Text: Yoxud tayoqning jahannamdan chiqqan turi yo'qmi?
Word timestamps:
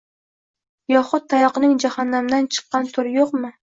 Yoxud 0.93 1.29
tayoqning 1.35 1.77
jahannamdan 1.87 2.53
chiqqan 2.57 2.93
turi 2.99 3.19
yo'qmi? 3.23 3.59